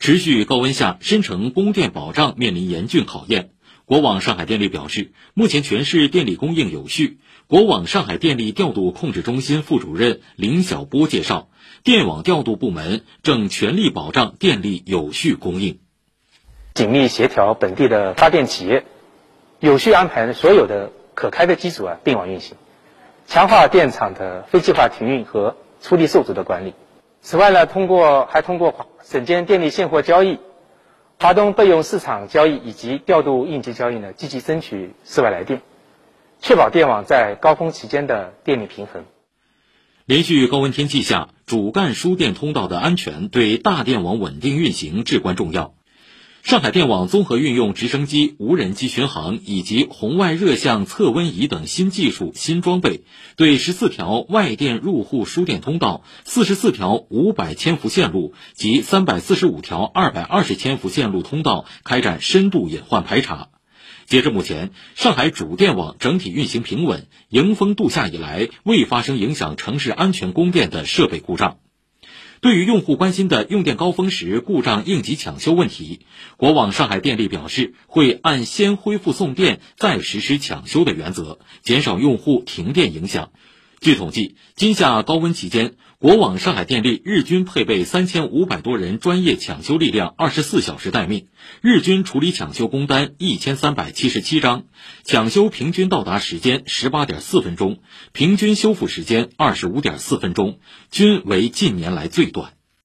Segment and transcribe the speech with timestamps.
[0.00, 3.50] 持续高温下，申城供电保障面临严峻考验。
[3.84, 7.18] 国网上海电力表示，目前全市电力供应有序。
[7.46, 11.50] 国网上海电力调度控制中心副主任林晓波介绍，
[11.84, 15.80] 电网调度部门正全力保障电力有序供应，
[16.72, 18.86] 紧密协调本地的发电企业，
[19.58, 22.56] 有序安排所有的可开的机组啊并网运行，
[23.26, 26.72] 强化电厂的非计划停运和出力受阻的管理。
[27.22, 30.38] 此外呢，通过还通过省间电力现货交易。
[31.18, 35.60] 华东备用市场交易以及调度应急交易呢，积极争取室外来电，
[36.40, 39.04] 确保电网在高峰期间的电力平衡。
[40.06, 45.74] 连续高温天气下，主干输电通道的安全对大电网稳定运行至关重要。
[46.42, 53.02] 上海电网综合运用直升机、无人机巡航以及红外热像测温仪等新技术、新装备，
[53.36, 63.50] 对十四条外电入户输电通道、四十四条五百千伏线路及三百四十五条二百二十千伏线路通道开展深度隐患排查。
[64.06, 71.58] 截至目前，上海主电网整体运行平稳，迎峰度夏以来未发生影响城市安全供电的设备故障。
[72.40, 76.00] 对于用户关心的用电高峰时故障应急抢修问题，
[76.38, 83.30] 国网上海电力表示，会按先恢复送电再实施抢修的原则，减少用户停电影响。
[83.80, 91.28] 据统计，今夏高温期间，国网上海电力日均配备三千五百多人专业抢修力量，二十四小时待命，
[91.62, 94.64] 日均处理抢修工单一千三百七十七张，
[95.04, 97.80] 抢修平均到达时间十八点四分钟，
[98.12, 102.52] 平均修复时间二十五点四分钟，均为近年来最短。